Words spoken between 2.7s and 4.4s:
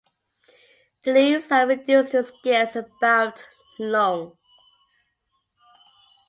about long.